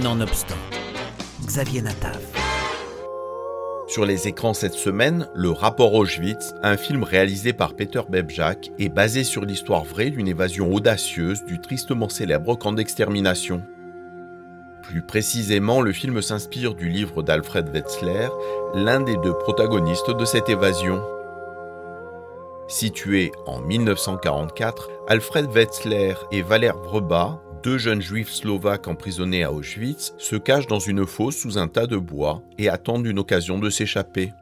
Nonobstant, 0.00 0.56
Xavier 1.44 1.82
Natav. 1.82 2.18
Sur 3.88 4.06
les 4.06 4.26
écrans 4.26 4.54
cette 4.54 4.72
semaine, 4.72 5.28
Le 5.34 5.50
Rapport 5.50 5.92
Auschwitz, 5.92 6.54
un 6.62 6.78
film 6.78 7.02
réalisé 7.02 7.52
par 7.52 7.74
Peter 7.74 8.00
Bebjak 8.08 8.70
et 8.78 8.88
basé 8.88 9.22
sur 9.22 9.44
l'histoire 9.44 9.84
vraie 9.84 10.08
d'une 10.08 10.28
évasion 10.28 10.72
audacieuse 10.72 11.44
du 11.44 11.60
tristement 11.60 12.08
célèbre 12.08 12.54
camp 12.54 12.72
d'extermination. 12.72 13.62
Plus 14.82 15.02
précisément, 15.02 15.82
le 15.82 15.92
film 15.92 16.22
s'inspire 16.22 16.74
du 16.74 16.88
livre 16.88 17.22
d'Alfred 17.22 17.68
Wetzler, 17.68 18.28
l'un 18.74 19.00
des 19.00 19.18
deux 19.18 19.34
protagonistes 19.34 20.10
de 20.10 20.24
cette 20.24 20.48
évasion. 20.48 21.02
Situé 22.66 23.30
en 23.44 23.60
1944, 23.60 24.88
Alfred 25.06 25.52
Wetzler 25.52 26.14
et 26.30 26.40
Valère 26.40 26.78
Vrba 26.78 27.42
deux 27.62 27.78
jeunes 27.78 28.02
juifs 28.02 28.32
slovaques 28.32 28.88
emprisonnés 28.88 29.44
à 29.44 29.52
Auschwitz 29.52 30.14
se 30.18 30.34
cachent 30.36 30.66
dans 30.66 30.80
une 30.80 31.06
fosse 31.06 31.36
sous 31.36 31.58
un 31.58 31.68
tas 31.68 31.86
de 31.86 31.96
bois 31.96 32.42
et 32.58 32.68
attendent 32.68 33.06
une 33.06 33.20
occasion 33.20 33.58
de 33.58 33.70
s'échapper. 33.70 34.32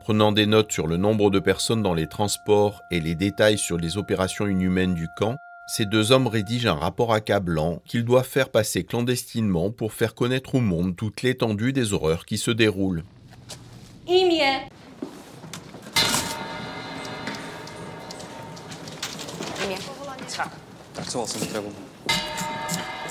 Prenant 0.00 0.32
des 0.32 0.46
notes 0.46 0.72
sur 0.72 0.88
le 0.88 0.96
nombre 0.96 1.30
de 1.30 1.38
personnes 1.38 1.82
dans 1.82 1.94
les 1.94 2.08
transports 2.08 2.82
et 2.90 3.00
les 3.00 3.14
détails 3.14 3.58
sur 3.58 3.78
les 3.78 3.98
opérations 3.98 4.48
inhumaines 4.48 4.94
du 4.94 5.06
camp, 5.16 5.36
ces 5.68 5.86
deux 5.86 6.10
hommes 6.10 6.26
rédigent 6.26 6.66
un 6.66 6.74
rapport 6.74 7.12
accablant 7.12 7.80
qu'ils 7.86 8.04
doivent 8.04 8.26
faire 8.26 8.48
passer 8.48 8.82
clandestinement 8.82 9.70
pour 9.70 9.92
faire 9.92 10.16
connaître 10.16 10.56
au 10.56 10.60
monde 10.60 10.96
toute 10.96 11.22
l'étendue 11.22 11.72
des 11.72 11.92
horreurs 11.92 12.26
qui 12.26 12.36
se 12.36 12.50
déroulent. 12.50 13.04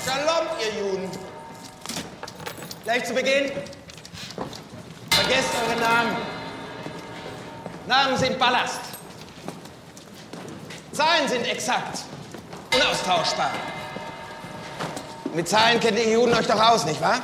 Shalom, 0.04 0.46
ihr 0.60 0.80
Juden. 0.80 1.10
Gleich 2.84 3.04
zu 3.04 3.14
Beginn. 3.14 3.52
Vergesst 5.10 5.50
eure 5.66 5.80
Namen. 5.80 6.16
Namen 7.86 8.16
sind 8.16 8.38
Ballast. 8.38 8.80
Zahlen 10.92 11.28
sind 11.28 11.46
exakt. 11.46 12.00
Unaustauschbar. 12.74 13.50
Mit 15.34 15.48
Zahlen 15.48 15.80
kennt 15.80 15.98
ihr 15.98 16.10
Juden 16.10 16.34
euch 16.34 16.46
doch 16.46 16.60
aus, 16.60 16.84
nicht 16.84 17.00
wahr? 17.00 17.20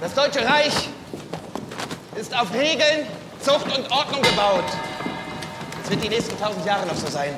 Das 0.00 0.14
Deutsche 0.14 0.46
Reich 0.46 0.88
ist 2.14 2.34
auf 2.34 2.52
Regeln, 2.54 3.06
Zucht 3.40 3.76
und 3.76 3.90
Ordnung 3.90 4.22
gebaut. 4.22 4.64
Es 5.84 5.90
wird 5.90 6.02
die 6.02 6.08
nächsten 6.08 6.38
tausend 6.40 6.64
Jahre 6.64 6.86
noch 6.86 6.96
so 6.96 7.08
sein. 7.08 7.36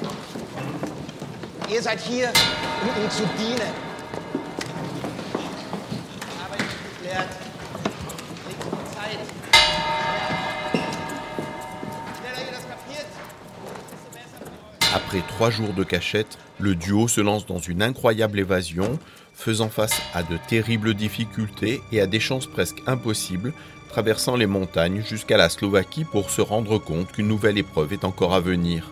Après 14.95 15.21
trois 15.29 15.51
jours 15.51 15.75
de 15.75 15.85
cachette, 15.85 16.39
le 16.59 16.75
duo 16.75 17.07
se 17.07 17.21
lance 17.21 17.45
dans 17.45 17.59
une 17.59 17.83
incroyable 17.83 18.39
évasion, 18.39 18.99
faisant 19.35 19.69
face 19.69 20.01
à 20.15 20.23
de 20.23 20.39
terribles 20.49 20.95
difficultés 20.95 21.83
et 21.93 22.01
à 22.01 22.07
des 22.07 22.21
chances 22.21 22.47
presque 22.47 22.83
impossibles, 22.87 23.53
traversant 23.91 24.37
les 24.37 24.47
montagnes 24.47 25.03
jusqu'à 25.03 25.37
la 25.37 25.51
Slovaquie 25.51 26.05
pour 26.05 26.31
se 26.31 26.41
rendre 26.41 26.79
compte 26.79 27.13
qu'une 27.13 27.29
nouvelle 27.29 27.59
épreuve 27.59 27.93
est 27.93 28.05
encore 28.05 28.35
à 28.35 28.41
venir. 28.41 28.91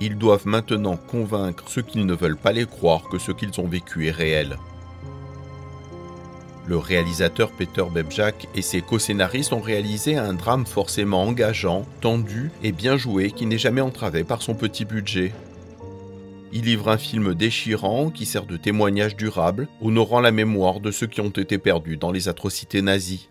Ils 0.00 0.16
doivent 0.16 0.46
maintenant 0.46 0.96
convaincre 0.96 1.64
ceux 1.68 1.82
qui 1.82 1.98
ne 2.02 2.14
veulent 2.14 2.36
pas 2.36 2.52
les 2.52 2.64
croire 2.64 3.08
que 3.10 3.18
ce 3.18 3.32
qu'ils 3.32 3.60
ont 3.60 3.68
vécu 3.68 4.06
est 4.06 4.12
réel. 4.12 4.56
Le 6.66 6.78
réalisateur 6.78 7.50
Peter 7.50 7.84
Bebjak 7.92 8.46
et 8.54 8.62
ses 8.62 8.80
co-scénaristes 8.80 9.52
ont 9.52 9.60
réalisé 9.60 10.16
un 10.16 10.34
drame 10.34 10.66
forcément 10.66 11.24
engageant, 11.24 11.84
tendu 12.00 12.50
et 12.62 12.72
bien 12.72 12.96
joué 12.96 13.30
qui 13.30 13.44
n'est 13.44 13.58
jamais 13.58 13.80
entravé 13.80 14.24
par 14.24 14.40
son 14.40 14.54
petit 14.54 14.84
budget. 14.84 15.32
Il 16.52 16.64
livre 16.64 16.88
un 16.88 16.98
film 16.98 17.34
déchirant 17.34 18.10
qui 18.10 18.24
sert 18.24 18.46
de 18.46 18.56
témoignage 18.56 19.16
durable, 19.16 19.68
honorant 19.82 20.20
la 20.20 20.32
mémoire 20.32 20.80
de 20.80 20.90
ceux 20.90 21.06
qui 21.06 21.20
ont 21.20 21.28
été 21.28 21.58
perdus 21.58 21.96
dans 21.96 22.10
les 22.10 22.28
atrocités 22.28 22.82
nazies. 22.82 23.28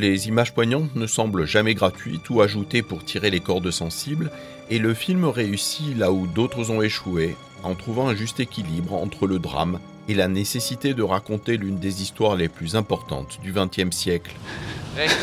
Les 0.00 0.28
images 0.28 0.54
poignantes 0.54 0.96
ne 0.96 1.06
semblent 1.06 1.44
jamais 1.44 1.74
gratuites 1.74 2.30
ou 2.30 2.40
ajoutées 2.40 2.80
pour 2.80 3.04
tirer 3.04 3.28
les 3.28 3.40
cordes 3.40 3.70
sensibles, 3.70 4.30
et 4.70 4.78
le 4.78 4.94
film 4.94 5.26
réussit 5.26 5.94
là 5.94 6.10
où 6.10 6.26
d'autres 6.26 6.70
ont 6.70 6.80
échoué, 6.80 7.36
en 7.62 7.74
trouvant 7.74 8.08
un 8.08 8.14
juste 8.14 8.40
équilibre 8.40 8.94
entre 8.94 9.26
le 9.26 9.38
drame 9.38 9.78
et 10.08 10.14
la 10.14 10.26
nécessité 10.26 10.94
de 10.94 11.02
raconter 11.02 11.58
l'une 11.58 11.78
des 11.78 12.00
histoires 12.00 12.34
les 12.34 12.48
plus 12.48 12.76
importantes 12.76 13.40
du 13.42 13.52
XXe 13.52 13.94
siècle. 13.94 14.34
Rechts. 14.96 15.14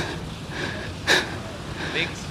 Rechts. 1.96 2.28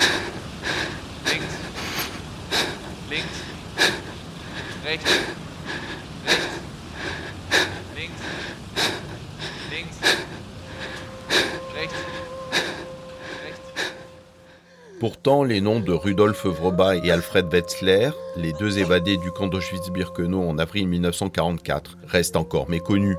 Pourtant, 14.99 15.45
les 15.45 15.61
noms 15.61 15.81
de 15.81 15.93
Rudolf 15.93 16.47
Vroba 16.47 16.97
et 16.97 17.11
Alfred 17.11 17.53
Wetzler, 17.53 18.13
les 18.39 18.55
deux 18.55 18.79
évadés 18.79 19.19
du 19.19 19.31
camp 19.31 19.47
d'Auschwitz-Birkenau 19.47 20.49
en 20.49 20.57
avril 20.57 20.89
1944, 20.89 21.99
restent 22.07 22.37
encore 22.37 22.71
méconnus. 22.71 23.19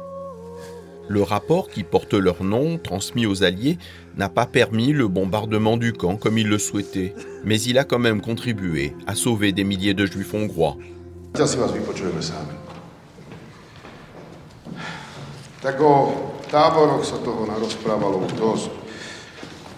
Le 1.07 1.21
rapport 1.21 1.69
qui 1.69 1.83
porte 1.83 2.15
leur 2.15 2.43
nom, 2.43 2.79
transmis 2.79 3.27
aux 3.27 3.43
Alliés, 3.43 3.77
n'a 4.15 4.27
pas 4.27 4.47
permis 4.47 4.91
le 4.91 5.07
bombardement 5.07 5.77
du 5.77 5.93
camp 5.93 6.15
comme 6.15 6.39
ils 6.39 6.49
le 6.49 6.57
souhaitaient, 6.57 7.13
mais 7.45 7.61
il 7.61 7.77
a 7.77 7.83
quand 7.83 7.99
même 7.99 8.21
contribué 8.21 8.95
à 9.05 9.13
sauver 9.13 9.51
des 9.51 9.63
milliers 9.63 9.93
de 9.93 10.07
juifs 10.07 10.33
hongrois. 10.33 10.77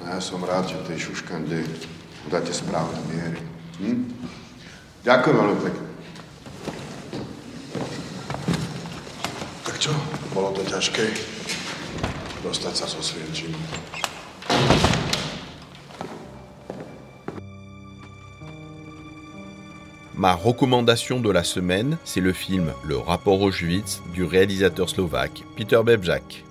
Ja 0.10 0.18
som 0.18 0.42
rád, 0.42 0.66
že 0.66 0.82
tej 0.90 1.14
šuškande 1.14 1.70
dáte 2.34 2.50
správne 2.50 2.98
miery. 3.14 3.46
Hm? 3.78 4.10
Ďakujem 5.06 5.36
veľmi 5.38 5.58
pekne. 5.62 5.86
Tak 9.70 9.76
čo? 9.78 9.94
Bolo 10.34 10.50
to 10.58 10.66
ťažké 10.66 11.14
dostať 12.42 12.74
sa 12.74 12.90
so 12.90 13.06
Svienčím. 13.06 13.54
Ma 20.18 20.34
recommandation 20.34 21.22
de 21.22 21.30
la 21.30 21.46
semaine, 21.46 22.02
c'est 22.04 22.20
le 22.20 22.34
film 22.34 22.74
Le 22.84 22.98
rapport 22.98 23.40
Auschwitz 23.46 24.02
du 24.12 24.26
réalisateur 24.26 24.90
slovaque 24.90 25.46
Peter 25.56 25.80
Bebjak. 25.86 26.49